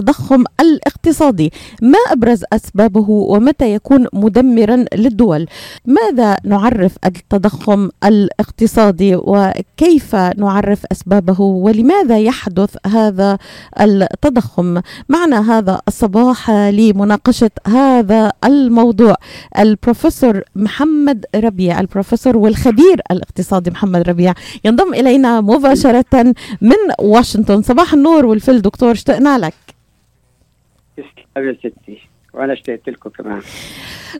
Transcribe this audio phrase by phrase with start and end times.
[0.00, 1.52] التضخم الاقتصادي.
[1.82, 5.46] ما أبرز أسبابه ومتى يكون مدمرا للدول؟
[5.86, 13.38] ماذا نعرف التضخم الاقتصادي وكيف نعرف أسبابه؟ ولماذا يحدث هذا
[13.80, 19.14] التضخم؟ معنا هذا الصباح لمناقشة هذا الموضوع
[19.58, 24.34] البروفيسور محمد ربيع البروفيسور والخبير الاقتصادي محمد ربيع.
[24.64, 27.62] ينضم إلينا مباشرة من واشنطن.
[27.62, 29.69] صباح النور والفل دكتور اشتقنا لك.
[31.40, 31.74] le 7
[32.34, 33.40] وأنا اشتقت لكم كمان.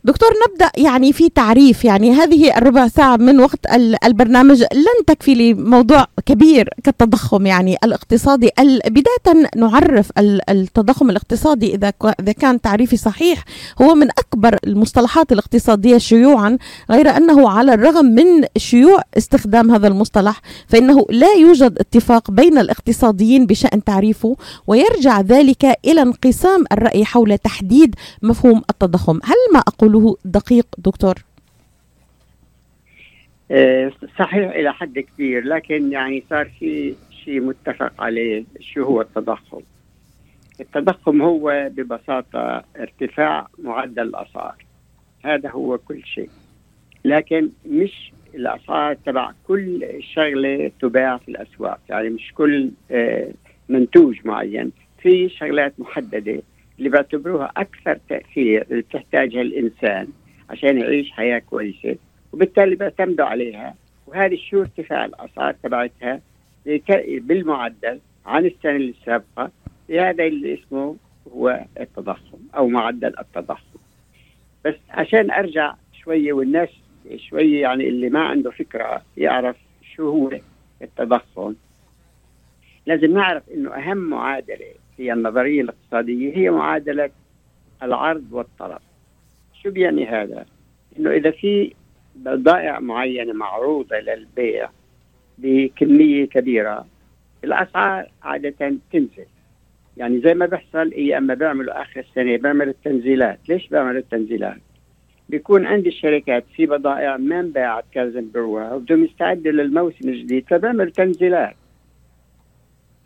[0.05, 1.84] دكتور نبدأ يعني في تعريف.
[1.84, 3.59] يعني هذه الربع ساعة من وقت
[4.05, 8.50] البرنامج لن تكفي لموضوع كبير كالتضخم يعني الاقتصادي.
[8.86, 10.10] بداية نعرف
[10.48, 13.45] التضخم الاقتصادي إذا إذا كان تعريفي صحيح
[13.83, 16.58] هو من أكبر المصطلحات الاقتصادية شيوعا
[16.91, 23.47] غير أنه على الرغم من شيوع استخدام هذا المصطلح فإنه لا يوجد اتفاق بين الاقتصاديين
[23.47, 24.36] بشأن تعريفه
[24.66, 29.20] ويرجع ذلك إلى انقسام الرأي حول تحديد مفهوم التضخم.
[29.24, 31.14] هل ما أقوله دقيق دكتور؟
[33.50, 36.94] آه، صحيح إلى حد كبير لكن يعني صار في
[37.25, 39.60] شيء متفق عليه شو هو التضخم؟
[40.60, 44.64] التضخم هو ببساطة ارتفاع معدل الأسعار
[45.25, 46.30] هذا هو كل شيء.
[47.05, 51.80] لكن مش الأسعار تبع كل شغلة تباع في الأسواق.
[51.88, 53.30] يعني مش كل آه،
[53.69, 54.72] منتوج معين.
[55.03, 56.42] في شغلات محددة
[56.81, 60.09] اللي بيعتبروها أكثر تأثير اللي بتحتاجها الإنسان
[60.50, 61.97] عشان يعيش حياة كويسة
[62.33, 63.75] وبالتالي بيعتمدوا عليها.
[64.06, 66.20] وهذه شو ارتفاع الأسعار تبعتها؟
[67.06, 69.50] بالمعدل عن السنة السابقه
[69.91, 70.97] هذا اللي اسمه
[71.33, 73.78] هو التضخم أو معدل التضخم.
[74.65, 76.69] بس عشان أرجع شوية والناس
[77.17, 79.56] شوية يعني اللي ما عنده فكرة يعرف
[79.97, 80.31] شو هو
[80.83, 81.55] التضخم
[82.87, 84.67] لازم نعرف إنه أهم معادلة
[85.01, 87.11] هي النظرية الاقتصادية هي معادلة
[87.83, 88.79] العرض والطلب
[89.62, 90.47] شو بيعني هذا؟
[90.98, 91.75] إنه إذا في
[92.17, 94.71] بضائع معينة معروضة للبيع
[95.39, 96.87] بكمية كبيرة
[97.44, 99.27] الأسعار عادة تنزل
[99.97, 104.60] يعني زي ما بيحصل هي أما بيعملوا آخر السنة بيعملوا التنزيلات ليش بيعملوا التنزيلات؟
[105.28, 111.56] بيكون عند الشركات في بضائع ما انباعت كازن بيعوها وبدهم يستعدوا للموسم الجديد فبيعملوا تنزيلات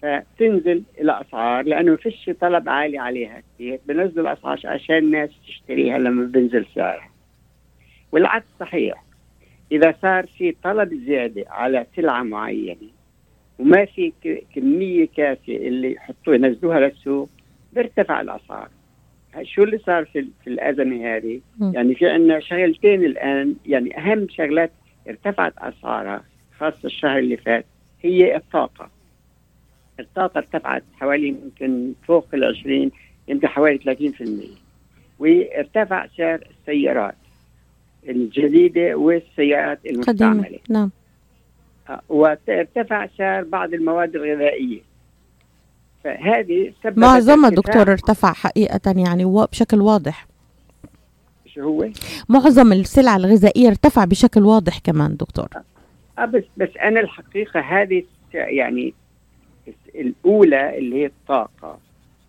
[0.04, 3.81] فتنزل الأسعار لأنه فيش طلب عالي عليها كثير.
[3.87, 7.10] بنزل الأسعار عشان الناس تشتريها لما بنزل سعرها.
[8.12, 9.04] والعكس صحيح.
[9.72, 12.88] إذا صار في طلب زيادة على سلعة معينة
[13.59, 14.12] وما في
[14.54, 17.28] كمية كافية اللي يحطوها ينزلوها للسوق
[17.72, 18.69] بيرتفع الأسعار.
[19.42, 21.41] شو اللي صار في, في الأزمة هذه؟
[21.75, 24.71] يعني في عندنا شغلتين الآن يعني أهم شغلات
[25.09, 26.25] ارتفعت أسعارها
[26.59, 27.66] خاصة الشهر اللي فات
[28.03, 28.94] هي الطاقة.
[30.00, 32.91] الطاقة ارتفعت حوالي يمكن فوق ال 20
[33.28, 34.65] يمكن حوالي 30%
[35.19, 37.15] وارتفع سعر السيارات
[38.09, 40.59] الجديدة والسيارات المستعملة.
[40.71, 40.91] نعم.
[41.88, 44.81] آه، وارتفع سعر بعض المواد الغذائية.
[46.04, 50.27] فهذه سببت معظمها دكتور ارتفع حقيقة يعني بشكل واضح.
[51.47, 51.88] شو هو؟
[52.28, 55.49] معظم السلع الغذائية ارتفع بشكل واضح كمان دكتور.
[56.19, 58.04] أه بس بس أنا الحقيقة هذه
[58.34, 58.94] يعني
[59.94, 61.78] الأولى اللي هي الطاقة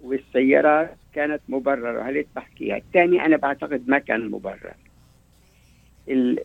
[0.03, 2.02] والسيارات كانت مبررة.
[2.02, 4.74] هل بحكيها الثاني أنا بعتقد ما كان مبرر.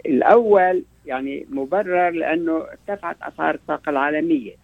[0.06, 4.54] الأول يعني مبرر لأنه ارتفعت أسعار الطاقة العالمية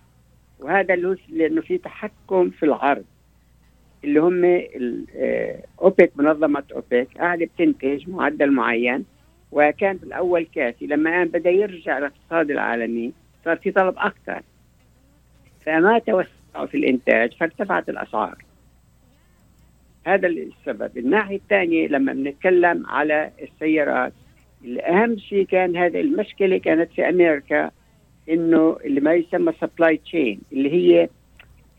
[0.61, 3.05] وهذا اللي لأنه في تحكم في العرض
[4.05, 4.45] اللي هم
[5.17, 9.05] آه، أوبك منظمة أوبك قاعدة بتنتج معدل معين
[9.53, 10.87] وكان في الأول كافي.
[10.87, 13.13] لما بدأ يرجع الاقتصاد العالمي
[13.45, 14.43] صار في طلب أكثر.
[15.67, 15.99] فما
[16.57, 18.45] توسعوا في الإنتاج فارتفعت الأسعار.
[20.07, 20.99] هذا السبب.
[20.99, 24.13] الناحية الثانية لما بنتكلم على السيارات
[24.65, 27.71] الأهم شيء كان هذه المشكلة كانت في أمريكا
[28.29, 31.09] إنه اللي ما يسمى سبلاي تشين اللي هي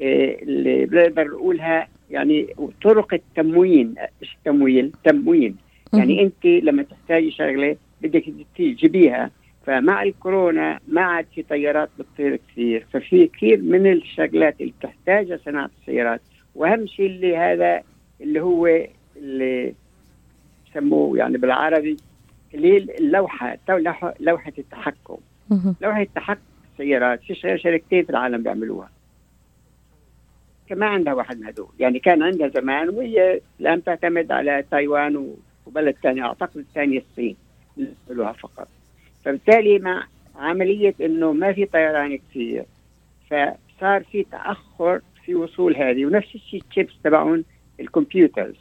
[0.02, 2.48] آه، اللي بنقدر نقولها يعني
[2.84, 5.56] طرق التموين إيش التمويل؟ تموين.
[5.94, 8.26] يعني أنت لما تحتاجي شغلة بدك
[8.58, 9.32] تجيبيها
[9.68, 15.70] فمع الكورونا ما عاد في طيارات بتطير كثير ففي كثير من الشغلات اللي بتحتاجها صناعة
[15.82, 16.22] السيارات.
[16.56, 17.82] وأهم شيء اللي هذا
[18.22, 18.86] اللي هو
[19.18, 19.74] اللي
[20.72, 21.98] بسموه يعني بالعربي
[22.54, 23.58] اللي هي اللوحة
[24.20, 25.18] لوحه التحكم.
[25.82, 26.42] لوحة التحكم
[26.74, 28.90] السيارات في شركتين في العالم بيعملوها.
[30.72, 31.70] ما عندها واحد من هدول.
[31.80, 35.36] يعني كان عندها زمان وهي الآن تعتمد على تايوان
[35.66, 37.36] وبلد ثاني أعتقد الثانية الصين
[37.78, 38.68] بيعملوها فقط.
[39.28, 40.04] فبالتالي مع
[40.36, 42.66] عملية إنه ما في طيران كثير
[43.30, 47.44] فصار في تأخر في وصول هذه ونفس الشيء الشيبس تبعهم
[47.80, 48.56] الكمبيوترز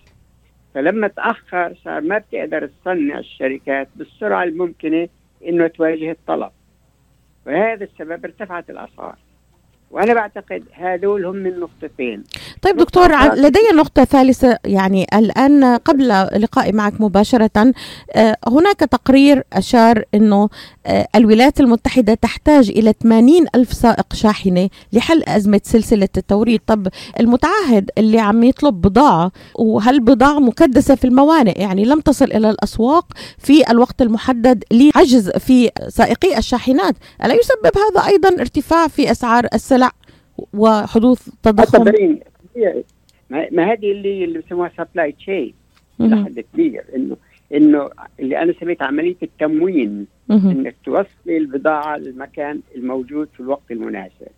[0.74, 5.08] فلما تأخر صار ما بتقدر تصنع الشركات بالسرعة الممكنة
[5.48, 6.50] إنه تواجه الطلب.
[7.46, 9.16] وهذا السبب ارتفعت الأسعار.
[9.90, 12.24] وأنا بعتقد هذول هم النقطتين.
[12.66, 14.58] طيب دكتور لدي نقطة ثالثة.
[14.64, 17.72] يعني الآن قبل لقائي معك مباشرة
[18.12, 20.48] آه، هناك تقرير أشار إنه
[20.86, 26.60] آه، الولايات المتحدة تحتاج إلى 80 ألف سائق شاحنة لحل أزمة سلسلة التوريد.
[26.66, 26.88] طب
[27.20, 33.06] المتعهد اللي عم يطلب بضاعة وهالبضاعه مكدسة في الموانئ؟ يعني لم تصل إلى الأسواق
[33.38, 36.94] في الوقت المحدد لعجز في سائقي الشاحنات.
[37.24, 39.90] ألا يسبب هذا أيضا ارتفاع في أسعار السلع
[40.54, 41.84] وحدوث تضخم؟
[43.30, 45.54] ما هذه اللي اللي بسموها supply chain
[46.00, 47.16] لحد كبير إنه
[47.54, 50.06] إنه اللي أنا سميت عملية التموين.
[50.50, 54.28] إنك توصلي البضاعة للمكان الموجود في الوقت المناسب.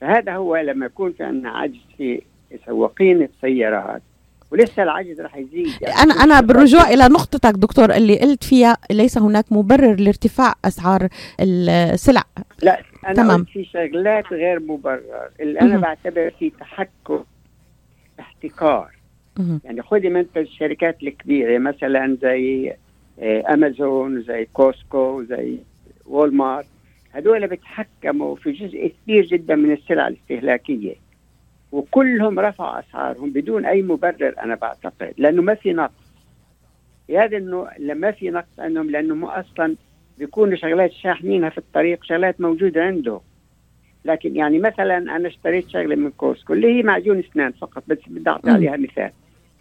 [0.00, 2.22] فهذا هو لما يكون في عندنا عجز في
[2.66, 4.02] سواقين السيارات.
[4.52, 9.18] ولسه العجز رح يزيد يعني؟ أنا أنا بالرجوع إلى نقطتك دكتور اللي قلت فيها ليس
[9.18, 11.08] هناك مبرر لارتفاع أسعار
[11.40, 12.22] السلع.
[12.62, 13.44] لا أنا تمام.
[13.44, 15.28] في شغلات غير مبرر.
[15.40, 17.24] اللي أنا بعتبر في تحكم
[18.20, 18.90] احتكار.
[19.64, 22.74] يعني خذي منتج الشركات الكبيرة مثلا زي
[23.22, 25.58] أمازون زي كوسكو زي
[26.06, 26.66] وول مارت
[27.12, 31.05] هذول بيتحكموا في جزء كبير جدا من السلع الاستهلاكية.
[31.76, 36.06] وكلهم رفعوا أسعارهم بدون أي مبرر أنا بعتقد لأنه ما في نقص.
[37.10, 39.76] هذا إنه لما في نقص عندهم لأنه مو أصلا
[40.18, 43.20] بيكونوا شغلات شاحنينها في الطريق شغلات موجودة عنده.
[44.04, 48.30] لكن يعني مثلا أنا اشتريت شغلة من كوسكو اللي هي معجون اسنان فقط بس بدي
[48.30, 49.10] أعطي عليها مثال.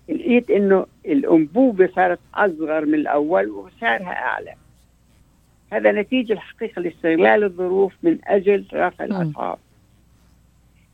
[0.09, 4.53] لقيت إنه الأنبوبة صارت أصغر من الأول وسعرها أعلى.
[5.71, 9.59] هذا نتيجة الحقيقة لاستغلال الظروف من أجل رفع الأسعار.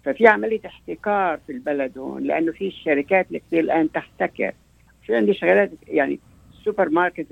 [0.03, 4.51] ففي عملية احتكار في البلد هون لأنه في الشركات الكثير الآن تحتكر.
[5.05, 6.19] في عندي شغلات يعني
[6.53, 7.27] السوبر ماركت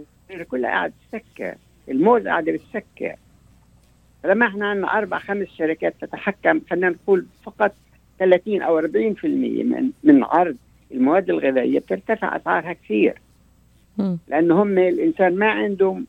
[0.52, 1.56] كلها قاعد تسكر.
[1.90, 3.16] الموز قاعدة بتسكر.
[4.24, 7.76] فلما إحنا عندنا أربع خمس شركات تتحكم خلينا نقول فقط
[8.20, 8.84] 30 أو 40%
[9.26, 10.56] من من عرض
[10.92, 13.22] المواد الغذائية بترتفع أسعارها كثير.
[14.28, 16.02] لأنه هم الإنسان ما عنده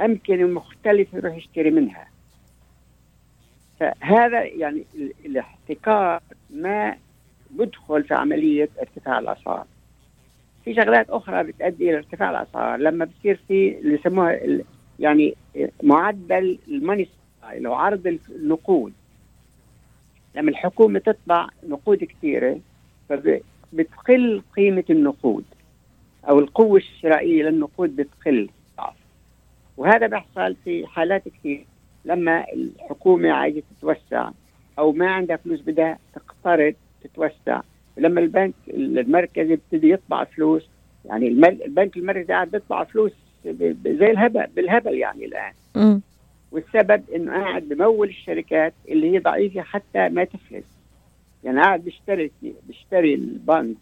[0.00, 2.08] أمكنة مختلفة يروح يشتري منها.
[3.80, 4.84] فهذا يعني
[5.24, 6.96] الاحتكار ما
[7.50, 9.66] بدخل في عملية ارتفاع الأسعار.
[10.64, 12.78] في شغلات أخرى بتؤدي إلى ارتفاع الأسعار.
[12.78, 14.40] لما بصير في اللي يسموها
[14.98, 15.34] يعني
[15.82, 17.08] معدل الماني
[17.54, 18.92] لو عرض النقود.
[20.34, 22.60] لما الحكومة تطبع نقود كثيرة
[23.08, 25.44] فبتقل قيمة النقود
[26.28, 28.48] أو القوة الشرائية للنقود بتقل.
[29.76, 31.66] وهذا بيحصل في حالات كثير
[32.06, 34.30] لما الحكومة عايزة تتوسع
[34.78, 36.74] أو ما عندها فلوس بدها تقترض
[37.04, 37.60] تتوسع.
[37.98, 40.66] ولما البنك المركزي بيبتدي يطبع فلوس
[41.04, 43.12] يعني البنك المركزي قاعد بيطبع فلوس
[43.86, 45.52] زي الهبل بالهبل يعني الآن.
[45.76, 46.00] م.
[46.52, 50.64] والسبب إنه قاعد بمول الشركات اللي هي ضعيفة حتى ما تفلس.
[51.44, 52.30] يعني قاعد بيشتري
[52.68, 53.76] بيشتري البند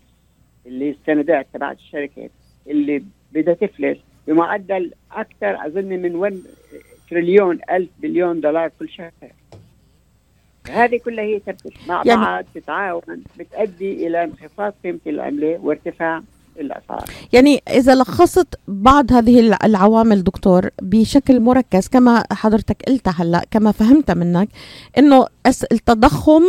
[0.66, 2.30] اللي السندات تبعت الشركات
[2.66, 6.40] اللي بدها تفلس بمعدل أكثر أظن من 1
[7.10, 9.12] تريليون ألف بليون دولار كل شهر
[10.70, 16.22] هذه كلها هي ترتب مع يعني بعض تتعاون بتؤدي إلى انخفاض قيمة العملة وارتفاع
[16.60, 17.04] الأسعار.
[17.32, 24.10] يعني إذا لخصت بعض هذه العوامل دكتور بشكل مركز كما حضرتك قلت هلأ كما فهمت
[24.10, 24.48] منك
[24.98, 25.26] إنه
[25.72, 26.43] التضخم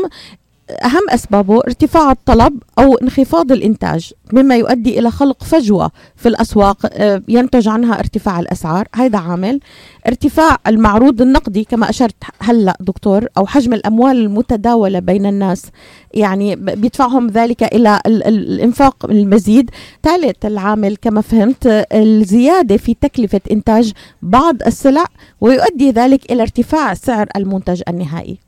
[0.70, 7.22] أهم أسبابه ارتفاع الطلب أو انخفاض الإنتاج مما يؤدي إلى خلق فجوة في الأسواق آه،
[7.28, 9.60] ينتج عنها ارتفاع الأسعار هذا عامل.
[10.08, 15.66] ارتفاع المعروض النقدي كما أشرت هلأ دكتور أو حجم الأموال المتداولة بين الناس
[16.14, 19.70] يعني بيدفعهم ذلك إلى الإنفاق المزيد.
[20.04, 23.92] ثالث العامل كما فهمت الزيادة في تكلفة إنتاج
[24.22, 25.06] بعض السلع
[25.42, 28.45] ويؤدي ذلك إلى ارتفاع سعر المنتج النهائي.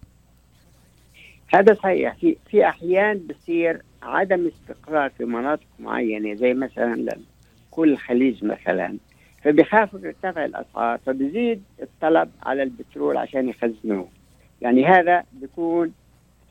[1.53, 2.15] هذا صحيح.
[2.15, 7.17] في في أحيان بصير عدم استقرار في مناطق معينة زي مثلا
[7.71, 8.97] كل الخليج مثلا
[9.43, 14.07] فبيخافوا ترتفع الأسعار فبزيد الطلب على البترول عشان يخزنوه.
[14.61, 15.93] يعني هذا بيكون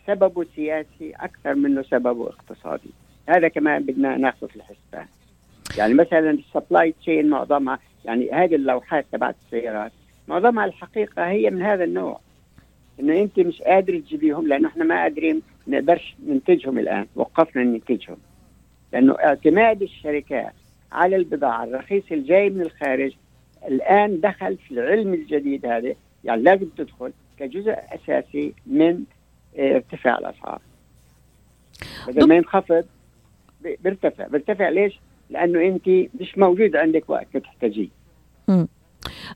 [0.06, 2.90] سببه سياسي أكثر منه سببه اقتصادي.
[3.28, 5.06] هذا كمان بدنا ناخذه في الحسبان
[5.78, 9.92] يعني مثلا السبلاي تشين معظمها يعني هذه اللوحات تبعت السيارات
[10.28, 12.20] معظمها الحقيقة هي من هذا النوع.
[13.00, 18.16] إنه أنت مش قادر تجيبيهم لأنه إحنا ما قادرين نقدرش ننتجهم الآن وقفنا ننتجهم.
[18.92, 20.52] لأنه اعتماد الشركات
[20.92, 23.12] على البضاعة الرخيصه الجاي من الخارج
[23.68, 29.04] الآن دخل في العلم الجديد هذا يعني لازم تدخل كجزء أساسي من
[29.58, 30.60] ارتفاع الأسعار.
[32.08, 32.84] بدل ما ينخفض
[33.60, 34.26] بيرتفع.
[34.26, 35.00] بيرتفع ليش؟
[35.30, 35.88] لأنه أنت
[36.20, 37.88] مش موجود عندك وقت تحتاجيه.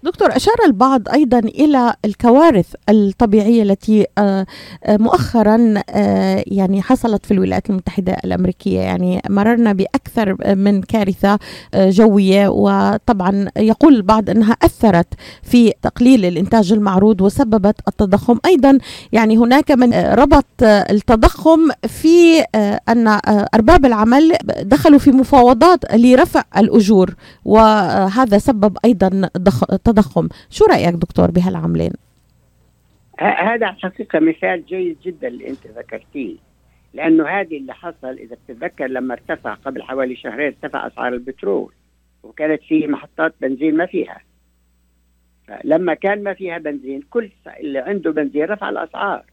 [0.02, 4.47] دكتور أشار البعض أيضا إلى الكوارث الطبيعية التي آه،
[4.85, 8.80] آه، مؤخرا آه، يعني حصلت في الولايات المتحدة الأمريكية.
[8.80, 11.38] يعني مررنا بأكثر من كارثة
[11.75, 15.07] جوية وطبعا يقول البعض أنها أثرت
[15.42, 18.38] في تقليل الإنتاج المعروض وسببت التضخم.
[18.47, 18.78] أيضا
[19.12, 22.40] يعني هناك من ربط التضخم في
[22.88, 23.19] أن
[23.54, 27.14] أرباب العمل دخلوا في مفاوضات لرفع الأجور
[27.45, 29.28] وهذا سبب أيضا
[29.90, 31.92] التضخم شو رأيك دكتور بهالعاملين
[33.20, 36.37] هذا حقيقة مثال جيد جدا اللي أنت ذكرتيه.
[36.94, 41.73] لأنه هذه اللي حصل إذا بتتذكر لما ارتفع قبل حوالي شهرين ارتفع أسعار البترول
[42.23, 44.20] وكانت في محطات بنزين ما فيها.
[45.64, 47.30] لما كان ما فيها بنزين كل
[47.61, 49.25] اللي عنده بنزين رفع الأسعار.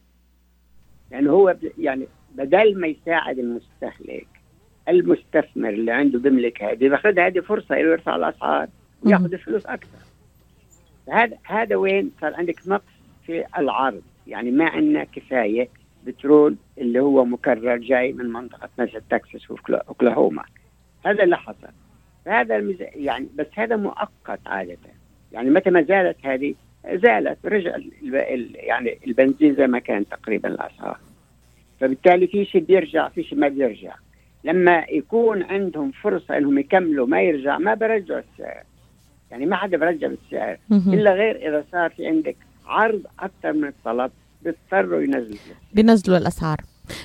[1.10, 4.28] لأنه هو يعني بدل ما يساعد المستهلك
[4.88, 8.68] المستثمر اللي عنده بيملك هذه باخذ هذه فرصة إنه يرفع الأسعار
[9.02, 9.98] وياخذ فلوس أكثر.
[11.10, 12.92] هذا هذا وين صار عندك نقص
[13.26, 15.68] في العرض؟ يعني ما عندنا كفاية
[16.04, 20.44] بترول اللي هو مكرر جاي من منطقة مثل تكساس واوكلاهوما
[21.06, 21.68] هذا اللي حصل.
[22.26, 22.76] هذا المز...
[22.80, 24.76] يعني بس هذا مؤقت عادة.
[25.32, 26.54] يعني متى ما زالت هذه
[26.92, 27.38] زالت.
[27.46, 27.92] رجع ال...
[28.14, 28.50] ال...
[28.54, 30.98] يعني البنزين زي ما كان تقريبا الأسعار.
[31.80, 33.94] فبالتالي في شيء بيرجع في شيء ما بيرجع.
[34.44, 38.62] لما يكون عندهم فرصة إنهم يكملوا ما يرجع ما برجعوا السعر.
[39.30, 40.58] يعني ما حدا برجع بالسعر.
[40.70, 44.10] إلا غير إذا صار في عندك عرض أكثر من الطلب
[44.42, 45.36] بيضطروا ينزلوا.
[45.72, 46.56] بينزلوا الأسعار.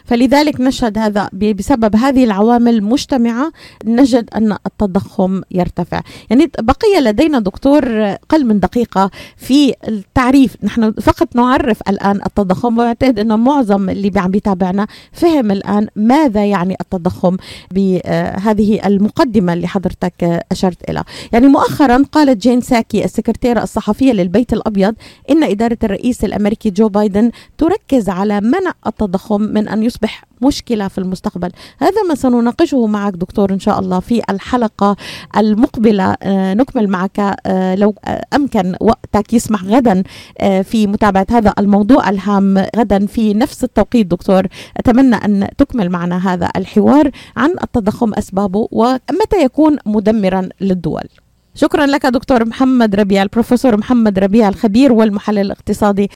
[0.06, 3.52] فلذلك نشهد هذا بسبب هذه العوامل مجتمعة
[3.86, 6.02] نجد أن التضخم يرتفع.
[6.30, 10.58] يعني بقي لدينا دكتور أقل من دقيقة في التعريف.
[10.63, 16.78] نحن فقط نعرف الآن التضخم واعتقد أنه معظم اللي عم بيتابعنا فهم الآن ماذا يعني
[16.82, 17.38] التضخم
[17.72, 21.04] بهذه المقدمة اللي حضرتك أشرت إلى.
[21.32, 24.96] يعني مؤخرا قالت جين ساكي السكرتيرة الصحفية للبيت الأبيض
[25.30, 30.98] إن إدارة الرئيس الأمريكي جو بايدن تركز على منع التضخم من أن يصبح مشكلة في
[30.98, 31.51] المستقبل.
[31.80, 34.96] هذا ما سنناقشه معك دكتور إن شاء الله في الحلقة
[35.38, 36.15] المقبلة.
[36.24, 37.96] آه، نكمل معك آه، لو
[38.34, 40.03] أمكن وقتك يسمح غدا
[40.39, 44.08] آه، في متابعة هذا الموضوع الهام غدا في نفس التوقيت.
[44.08, 51.10] دكتور أتمنى أن تكمل معنا هذا الحوار عن التضخم أسبابه ومتى يكون مدمرا للدول.
[51.56, 56.10] شكرا لك دكتور محمد ربيع البروفيسور محمد ربيع الخبير والمحلل الاقتصادي.